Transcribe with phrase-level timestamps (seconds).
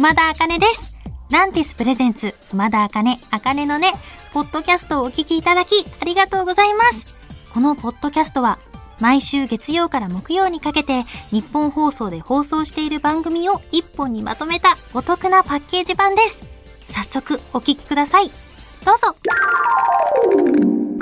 [0.00, 0.94] 熊田茜です。
[1.30, 3.92] ランティスプレゼンツ、熊田茜、茜のね、
[4.32, 7.04] ポッドキャストをお聞きいただき、ありがとうございます。
[7.52, 8.58] このポッドキャストは、
[8.98, 16.38] 毎週月曜から木曜にかけて、日本放送で放送している番組を一本にまとめたお得なパッケージ版です。
[16.84, 18.30] 早速、お聞きください。
[18.86, 19.14] どうぞ。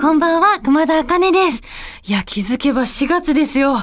[0.00, 1.62] こんばんは、熊田茜です。
[2.02, 3.76] いや、気づけば4月ですよ。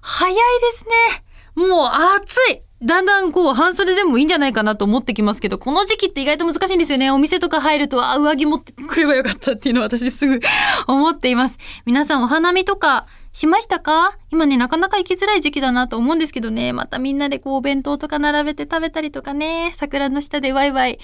[0.00, 1.66] 早いですね。
[1.68, 1.86] もう
[2.18, 2.62] 暑い。
[2.84, 7.10] だんだんこう半袖でもいいんじゃないかなと思ってきますけど、この時期って意外と難しいんですよね。
[7.10, 10.38] お店とか入ると、あ、上着持ってくればよかったっていうのを私すぐ
[10.86, 11.58] 思っています。
[11.86, 14.18] 皆さんお花見とかしましたか？
[14.30, 16.72] 今ね、なかなか行きづらい時期だなと思うんですけどね。
[16.72, 20.98] またみんなでこうお弁当とか並べて食べたりとかね、桜の下でワイワイ。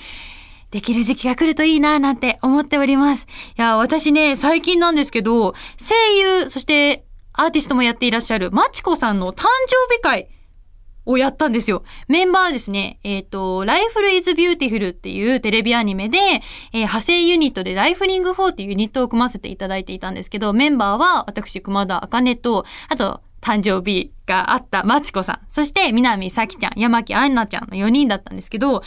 [0.71, 3.27] できる時期が来るといいなぁなんて思っております。
[3.59, 10.29] いや、私ね、最近なんですけど、声優、そしてアーティストもやっていらっしゃる、まちこさんの誕生日会
[11.11, 11.83] をやったんですよ。
[12.09, 16.19] メンバーですね、えっ、と、ライフル・イズ・ビューティフルっていうテレビアニメで、
[16.73, 28.83] えー派生ユニットでライフリング4っていうユニットを組ませていただいていたんですけど、メンバーは私、熊田茜と、あと、誕生日があったまちこさん、そして南早紀ちゃん、八巻アンナちゃんの4人だったんですけど、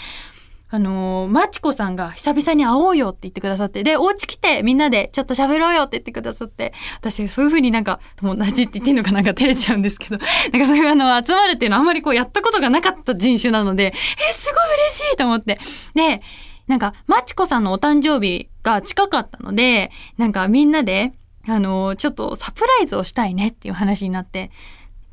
[0.74, 10.18] あのー、まちこさんが久々に会おうよって言ってくださって、で、お家来てみんなでちょっと喋ろうよって言ってくださって、私そういう風になんか友達って言っていいのかなんか照れちゃうんですけど、
[10.52, 13.94] なんかそういうあの、集まるっていうのはあんまりこうやったことがなかった人種なので、
[14.28, 15.60] え、すごい嬉しいと思って。
[15.94, 16.24] で、
[16.66, 21.14] なんか、まちこさんのお誕生日が近かったので、なんかみんなで、
[21.48, 24.50] あのー、ちょっとサプライズをしたいねっていう話になって、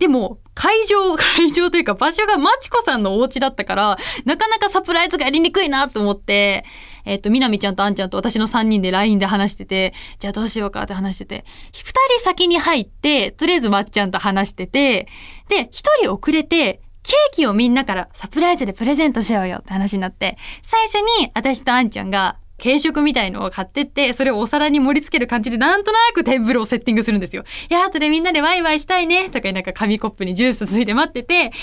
[0.00, 6.64] でも、会場、 会場というか場所がまちこさんのお家だったから、なかなかサプライズがやりにくいなと思って、
[7.04, 11.80] えっ、と、みなみちゃんとあんちゃんと私の3人で LINE で話してて、じゃあどうしようかって話してて、2
[12.16, 15.06] 人先に入って、とりあえずまっちゃんと話してて、
[15.48, 15.68] で、1
[16.02, 27.44] 人遅れて、ケーキをみんなからサプライズでプレゼントしようよって話になって、最初に私とあんちゃんが軽食みたいのを買ってって、それをお皿に盛り付ける感じで、なんとなくテーブルをセッティングするんですよ。
[27.70, 31.54] いや、後でみんなでワイワイしたいね、とかなんか紙コップにジュースついて待ってて、で、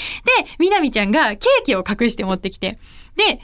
[0.60, 2.80] みなみちゃんがケーキを隠して持ってきて、
[3.16, 3.40] で、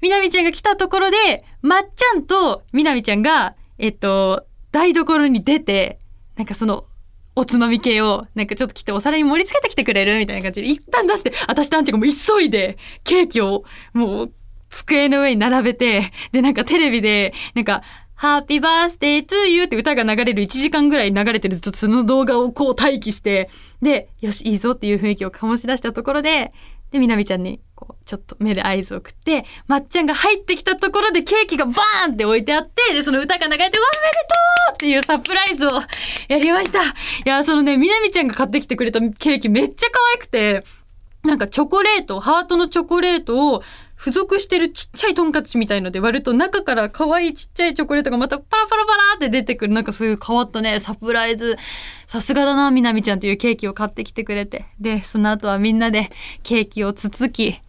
[0.00, 5.98] みなみちゃんが来たところで、まっちゃんとみなみちゃんが、えっと、台所に出て、
[6.36, 6.84] なんかその、
[7.34, 14.32] おつまみ系を、なんかちょっと来てお皿に盛り付けてきてくれるみたいな感じで、一旦出して、私とあんちゃんがもう急いで、ケーキを、もう、
[14.72, 17.82] 机の上に並べて、で、なんかテレビで、なんか、
[18.14, 23.50] ハッピーバースデートゥーユーって歌が流れる1時間ぐらい流れてるずっとその動画をこう待機して、
[23.82, 26.52] で、よし、いいぞっていう雰囲気を醸し出したところで、
[26.92, 33.80] で、みなみちゃんに、こう、ちょっと目で合図を送って、まっちゃんが入ってきたところでケーキがバーンって置いてあって、で、その歌が流れて、おめでと
[34.72, 35.70] うっていうサプライズを
[36.28, 36.80] やりました。
[36.82, 36.84] い
[37.24, 40.64] や、そのね、みなみちゃんが買ってきてくれたケーキめっちゃ可愛くて、
[41.24, 43.62] なんかチョコレート、ハートのチョコレートを
[44.02, 49.72] 付属してるちっちゃいトンカチみたいので割ると中から可愛いちっちゃいチョコレートがまたパラパラパラって出てくる。
[49.72, 51.56] なんかそういう変わったねサプライズ。
[52.08, 54.64] さすがだなみなみちゃんっていうケーキを買ってきてくれて。
[54.80, 56.10] でその後はみんなで
[56.42, 57.60] ケーキをつつき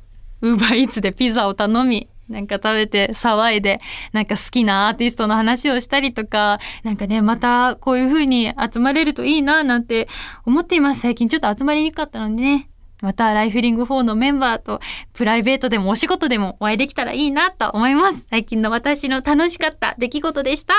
[0.42, 2.08] ウーバーイーツでピザを頼み。
[2.30, 3.80] なんか食べて騒いで、
[4.14, 10.08] なんか好きなアーティストの話をしたりとか、なんかね、またこういう風に集まれるといいななんて
[10.46, 11.02] 思っています。
[11.02, 12.70] 最近ちょっと集まりにくかったのでね、
[13.04, 14.80] またライフリング4のメンバーと
[15.12, 18.26] プライベートでもお仕事でもお会いできたらいいなと思います。
[18.30, 20.74] 最近の私の楽しかった出来事でした。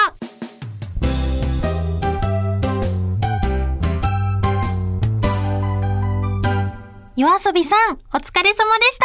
[7.14, 8.98] 夜遊びさん、お疲れ様でし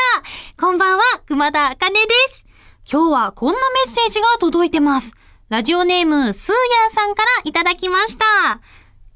[0.56, 0.66] た。
[0.66, 2.46] こんばんは、熊田茜です。
[2.90, 5.13] 今日はこんなメッセージが届いてます。
[5.50, 8.62] ラジオネーム、スーヤーさんからいただきました。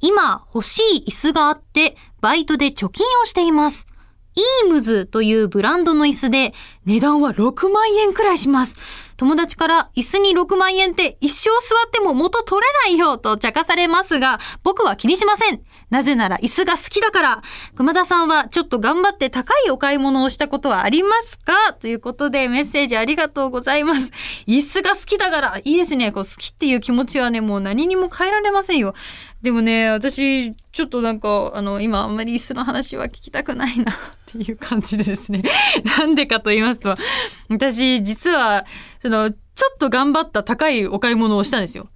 [0.02, 3.88] 今、欲しい椅子があって、バイトで貯金をしています。
[4.36, 6.54] イームズというブランドの椅子で、
[6.86, 8.78] 値段は6万円くらいします。
[9.16, 15.62] 友達から椅子に6万円って一生座っても元取れないよと茶化されますが、僕は気にしません。
[15.92, 17.42] なぜなら椅子が好きだから。
[17.76, 21.74] 熊田さんはちょっと頑張って高いお買い物をしたことはありますか？
[21.74, 24.12] ということでメッセージありがとうございます。
[24.48, 26.12] 椅子が好きだから、いいですね。
[26.12, 28.96] こう好きっていう気持ちはね、もう何にも変えられませんよ。
[29.44, 33.94] でもね、私、ちょっとなんか、あの、今あんまり椅子の話は聞きたくないな
[34.38, 35.41] っていう感じでですね。
[35.97, 36.95] なんでかと言いますと、
[37.50, 38.65] 私、実は、
[39.01, 39.38] その、ちょ
[39.74, 41.88] っと頑張った高いお買い物をしたんですよ。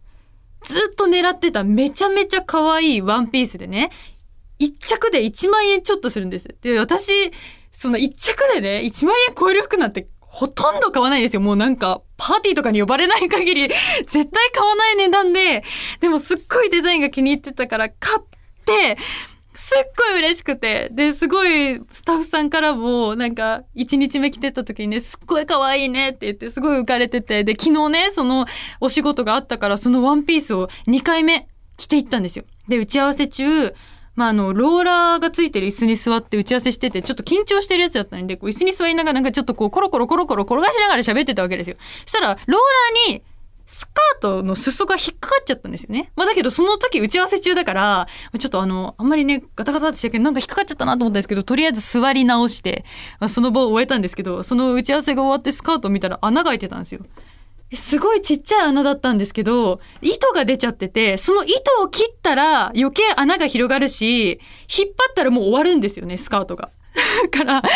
[0.63, 3.89] ずっと狙ってためちゃめちゃ可愛いワンピースでね、
[4.59, 6.47] 一着で1万円ちょっとするんです。
[6.61, 7.31] で、私、
[7.71, 10.07] その一着でね、1万円超える服なんて
[10.37, 11.41] ほとんど買わないですよ。
[11.41, 13.69] もうなんか、パーティーとかに呼ばれない限り、
[14.05, 15.63] 絶対買わない値段で、
[15.99, 18.23] でもすっごいデザインが気に入ってたから買っ
[18.65, 18.97] て、
[19.57, 20.89] すっごい嬉しくて。
[20.91, 27.43] で、すごいスタッフさんからも、なんか、1日目来てた時にね、すっごい可愛いねって言って、すごい浮かれてて。
[27.43, 28.45] で、昨日ね、その
[28.79, 32.45] お仕事があったから、そのワンピースを2回目着ていったんですよ。
[32.67, 33.73] で、打ち合わせ中、
[34.15, 41.77] まあ、あの、ローラーがついてる椅子に座って打ち合わせしてて、ちょっと緊張してるやつだったんで、こう椅子に座りながらなんかちょっとこう、コロコロコロコロ転がしながら喋ってたわけですよ。
[42.05, 42.47] したら、ロー
[43.07, 43.23] ラーに、
[43.67, 46.11] スカートの裾が引っかかっちゃったんですよね。
[46.15, 48.07] まあだけどその時打ち合わせ中だから、
[48.39, 50.17] ちょっとあの、あんまりね、ガタガタってしたけ？
[50.17, 52.83] ど、なんか引っかかっちゃったなと思ったんですけど、とりあえず座り直して、
[53.19, 57.01] まあ、その場を終えたんですけど、その打ち合わせが終わってスカートを見たら穴が開いてたんですよ。
[57.73, 64.39] すごいちっちゃい穴だったんですけど、糸が出ちゃってて、その糸を切ったら余計穴が広がるし、引っ
[64.69, 66.69] 張ったらもう終わるんですよね、スカートが。
[67.31, 67.67] だから、も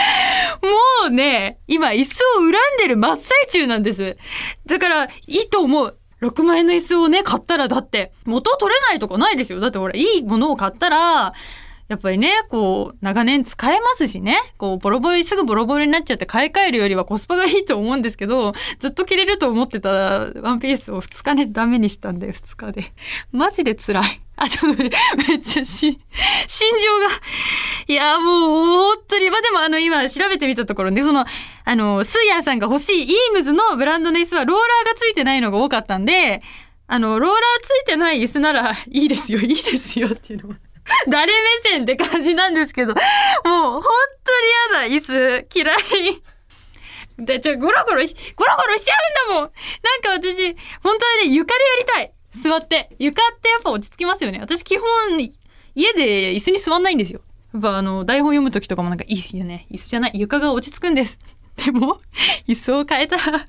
[1.07, 4.17] うね、今椅子を恨んでる真っ最中なんです。
[4.65, 9.59] だから、糸も、6万円の椅子をね、買ったらだって、元取れないとかないですよ。
[9.59, 11.33] だってほら、いいものを買ったら、
[11.91, 14.37] やっぱりね、こう、長年使えますしね。
[14.57, 22.93] こう、ボロボロ、すぐボロボロになっちゃって買い替えるよりはコスパがいいと思うんですけど、ずっと着れると思ってたワンピースを2日でダメにしたんで、2日で。
[23.33, 24.21] マジで辛い。
[24.37, 24.89] あ、ちょっとね、
[25.27, 25.99] めっちゃし、
[26.47, 27.07] 心情が。
[27.91, 31.25] いや、もう、本当に、まあ、でもあの、今調べてみたところね、その、
[31.65, 36.39] あの、スーヤンさんが欲しいイームズのブランドの椅子はローラーがついてないのが多かったんで、
[36.87, 40.55] あの、ローラーついてない椅子ならいいですよ、いいですよっていうのは。
[41.09, 43.01] 誰目線って感じなんですけど、もう
[43.81, 43.83] 本
[44.23, 45.47] 当に嫌だ、椅子。
[45.53, 46.23] 嫌い。
[47.19, 48.95] で、ちょ、ゴロゴロし、ゴロゴロしちゃ
[49.27, 49.51] うんだもん。
[50.01, 52.11] なんか私、本当はね、床でやりたい。
[52.41, 52.89] 座って。
[52.99, 54.39] 床ってやっぱ落ち着きますよね。
[54.39, 54.87] 私基本、
[55.75, 57.21] 家で椅子に座んないんですよ。
[57.53, 59.67] やっぱあの、台本読むときとかもなんか、いいっすよね。
[59.71, 60.11] 椅子じゃない。
[60.15, 61.19] 床が落ち着くんです。
[61.57, 61.99] でも、
[62.47, 63.45] 椅子を変えたら、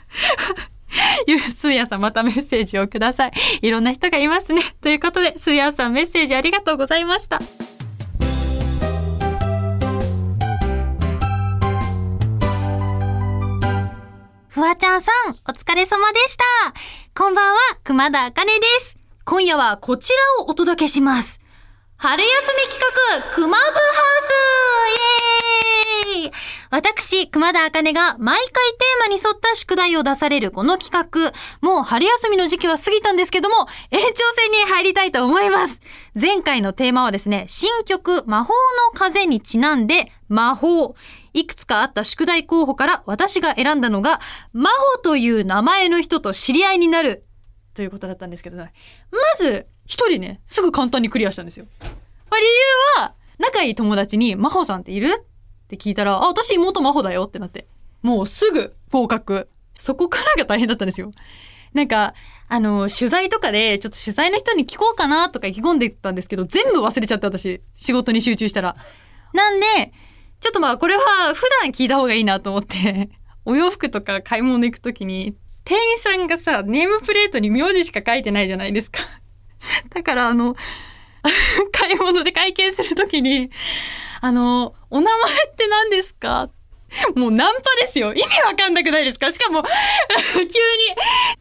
[1.27, 3.33] ゆスーヤさんまたメッセージをください。
[3.63, 4.63] いろんな人がいますね。
[4.81, 7.39] ということで、スーヤさんメッセージありがとうございました。
[14.49, 16.45] フワちゃんさん、お疲れ様でした。
[17.15, 18.97] こんばんは、熊田あかねです。
[19.25, 21.42] 今夜はこちらをお届けします。
[22.03, 22.83] 春休み企
[23.31, 23.65] 画、熊部ハウ
[26.09, 26.33] スイエーイ
[26.69, 31.33] 私、熊田あかねが毎回テーマに沿った宿題を出されるこの企画。
[31.61, 33.55] もう春休みの時期は過ぎたんですけども、
[33.93, 35.81] 延長戦に入りたいと思います。
[36.21, 40.97] 前回のテーマはですね、新曲、魔法の風にちなんで、魔法。
[41.35, 44.19] いくつかあった宿題候補から私が選んだのが、
[44.53, 47.25] 魔法という名前の人と知り合いになる。
[47.75, 48.73] ということだったんですけどね、
[49.13, 51.67] まず、一人ね、すぐ簡単にクリアしたんですよ。
[51.83, 51.87] ま
[52.31, 52.47] あ理
[52.99, 55.09] 由は、仲いい友達に、真帆さんっている？
[55.09, 57.67] って聞いたら、あ、私妹真帆だよってなって。
[58.01, 59.51] もうすぐ合格。
[59.79, 61.13] そこからが大変だったんですよ。
[61.75, 62.15] なんか、
[62.49, 68.77] あの、取材とかで、ちょっと取材の人に聞こうかなとか意気込んでたんですけど、全部忘れちゃって私、仕事に集中したら。
[69.35, 69.93] なんで、
[70.41, 73.11] ちょっとまあこれは普段聞いた方がいいなと思って、
[73.45, 79.01] お洋服とか買い物行くときに、店員さんがさ、ネームプレートに名字しか書いてないじゃないですか。
[79.95, 80.57] だからあの、
[81.73, 83.51] 買い物で会計するときに、
[84.21, 86.49] あの、お名前って何ですか？
[87.17, 88.13] もうナンパですよ。
[88.13, 89.33] 意味わかんなくないですか？
[89.33, 89.63] しかも、
[90.35, 90.49] 急に、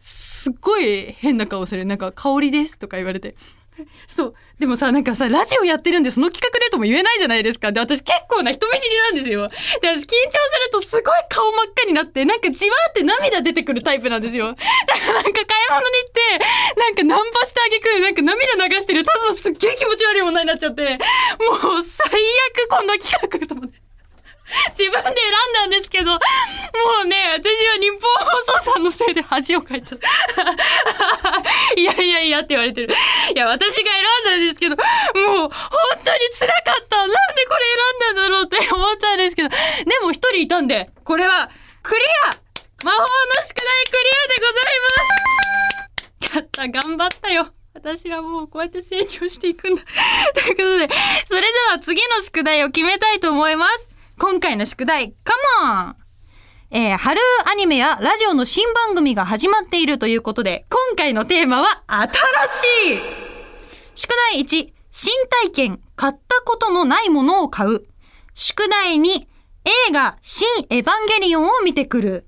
[0.00, 1.84] すっごい変な顔する。
[1.84, 3.34] なんか、香りですとか言われて。
[4.08, 4.34] そう。
[4.58, 7.72] でもさ、なんかさ、ラジオやってるんで、その企画でとも言えないじゃないですか。
[7.72, 9.48] で、私結構な人見知りなんですよ。
[9.80, 14.48] で、私緊張するとすごい顔真っ赤になって、なんかじわーって涙出てくるタイプなんですよ。
[14.54, 19.04] だからなんか買い物に行って、なんかナンパしてあげく、なんか涙流してる。
[19.04, 20.98] ただのすっげえ気持ち悪い女になっちゃって、
[21.40, 23.81] もう最悪こんな企画と思って。
[24.76, 25.14] 自分で選ん
[25.54, 26.18] だんですけど、も
[27.04, 29.96] うね、私は日本放送さんのせいで恥をかいた。
[31.76, 32.94] いやいやいやって言われてる。
[33.34, 34.82] いや、私が選んだんですけど、も
[35.46, 35.50] う本
[36.04, 36.96] 当に辛かった。
[36.98, 37.16] なんで
[37.46, 37.64] これ
[38.10, 39.56] 選んだんだろうって思ったんですけど、で
[40.02, 41.50] も一人いたんで、これは
[41.82, 42.42] クリア
[42.84, 43.06] 魔法の
[43.46, 44.80] 宿題クリアでござい
[46.20, 47.48] ますやった、頑張ったよ。
[47.74, 49.82] 私はもうこうやって成長していくんだ。
[50.34, 50.88] ということで、
[51.26, 53.88] それでは次の宿題を決めたいと思います。
[54.18, 55.96] 今回の宿題、カモン
[56.70, 63.00] えー、春アニメやラジオの新番組が始まっているということで、今回のテーマは新しい
[63.94, 65.12] 宿題1、新
[65.44, 67.84] 体験、買ったことのないものを買う。
[68.34, 69.26] 宿題2、映
[69.92, 72.26] 画、新エヴァンゲリオンを見てくる。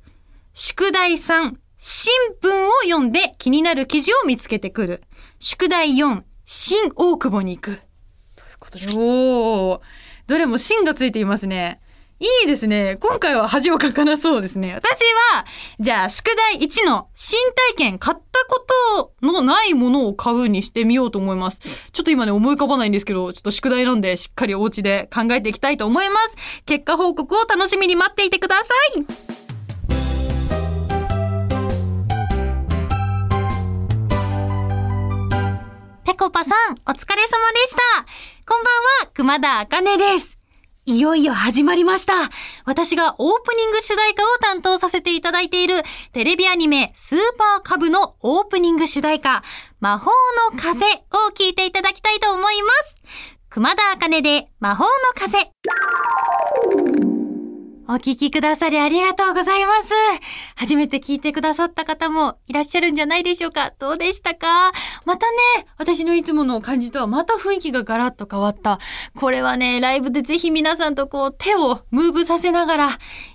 [0.53, 2.13] 宿題3、新
[2.43, 5.03] 聞を読んで気になる記事を見つけてくる。
[5.39, 7.67] 宿題4、新大久保に行く。
[7.67, 7.81] という
[8.59, 9.81] ことで、おー、
[10.27, 11.81] どれも新がついていますね。
[12.21, 12.97] いいですね。
[13.01, 14.73] 今回は恥をかかなそうですね。
[14.75, 15.01] 私
[15.35, 15.45] は、
[15.81, 17.39] じゃあ、宿題1の新
[17.75, 21.91] 体験、買ったことのないものを買うにしてみようと思います。
[21.91, 26.37] ちょっと今ね、思い浮かばないんですけど、ちょっと宿題なんで、しっかりお家で考えていきたいと思います。
[26.65, 28.63] 結果報告を楽しみに待っていてくださ
[28.97, 29.05] い。
[36.07, 38.34] ぺこぱさん、お疲れ様でした。
[38.47, 38.75] こんばん
[39.07, 40.37] は、熊田あかねです。
[40.85, 42.13] いよいよ始まりました。
[42.67, 45.77] 私がオープニング主題歌を担当させていただいている
[46.13, 49.43] テレビアニメスーパーカブのオープニング主題歌
[49.81, 50.11] 魔法
[50.51, 53.01] の風を聴いていただきたいと思います。
[53.49, 55.39] 熊田あかねで魔法の風。
[57.87, 59.91] お聞きくださりありがとうございます。
[60.57, 64.73] 初めて聞いてくださった方もいらっしゃるんじゃないでしょうかどうでしたか？
[65.05, 68.79] またね、私のいつもの感じとはまた雰囲気がガラッと変わった。
[69.15, 72.89] これはね、ライブでぜひ皆さんとこう手をムーブさせながら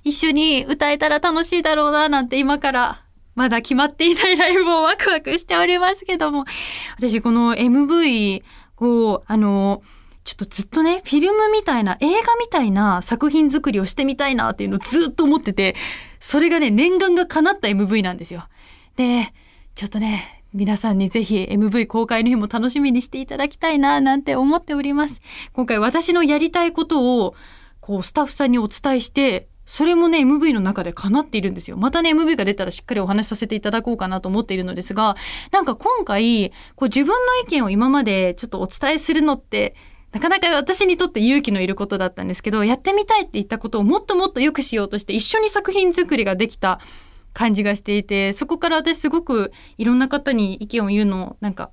[0.03, 3.03] 一緒に歌えたら楽しいだろうななんて今から
[3.35, 6.45] まだ決まっていないライブをワクワクしておりますけども。
[6.97, 8.41] 私この MV
[8.81, 9.83] を、あの、
[10.29, 15.75] ちょっとずっとね、フィルムみたいな、映画みたいな作品作りをしてみたいなっていうのをずっと思ってて、
[16.19, 18.47] それがね、念願が叶った MV なんですよ。
[18.95, 19.33] で、
[19.73, 25.19] ちょっとね、皆さんにぜひ MV 公開の日も楽しみにしていただきたいな、なんて思っております。
[25.53, 27.33] 今回私のやりたいことを、
[27.79, 31.77] こう、スタッフさんにお伝えして、それもね、MV の中で叶っているんですよ。
[31.77, 35.15] またね、MV が出たらしっかりお話しさせていただこうかなと思っているのですが、
[35.51, 39.73] なんか今回、こう自分の意見を今までちょっとお伝えするのって、
[40.11, 46.79] なかなか私にとって勇気のいることだったんですけど、やってみたいって言ったことをもっともっと良くしようとして一緒に作品作りができた
[47.33, 51.71] 感じがしていて、そこから私すごくいろんな方に意見を言うのなんか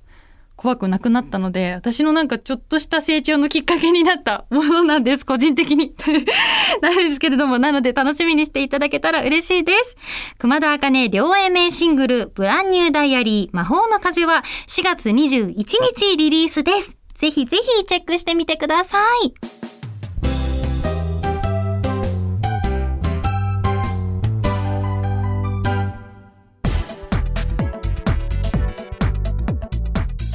[0.57, 5.93] 怖くなくなったので、私のなんかちょっとした成長のきっかけになったものなんです、個人的に。
[6.81, 9.95] なんですけれども、なので楽しみにしていただけたら嬉しいです。
[10.39, 16.96] 熊田茜両 A 名シングル、ブランニューダイアリー、魔法の風は4月21日リリースです。
[17.17, 19.33] ぜひぜひチェックしてみてください。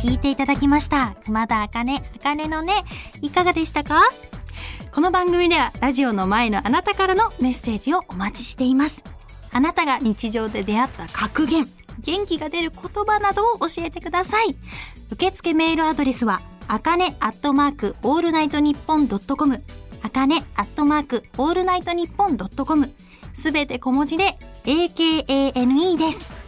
[0.04, 1.14] 聞いていただきました。
[1.24, 2.82] 熊田茜、茜のね、
[3.20, 4.02] いかがでしたか？
[4.92, 9.04] この番組ではラジオの前のあなたからのメッセージをお待ちしています。
[9.52, 11.64] あなたが日常で出会った格言、
[12.00, 14.56] 元気が出る言葉などを教えてください。
[15.12, 22.92] 受付メールアドレスは、 akane アットマーク allnightnippon ドット com、akane アットマーク allnightnippon ドット com、
[23.34, 26.42] すべて小文字で AKANE です。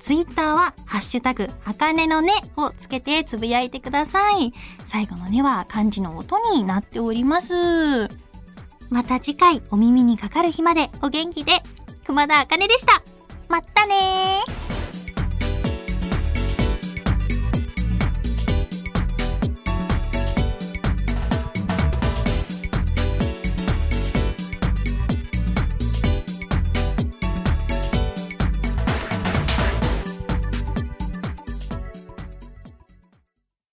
[0.00, 4.54] ツイッターは、ハッシュタグ、あかねのねをつけてつぶやいてください。
[4.86, 8.08] 最後のねは漢字の音になっております。
[8.90, 11.52] また次回お耳にかかる日までお元気で、
[12.06, 13.02] 熊田あかねでした。
[13.48, 14.57] まったねー。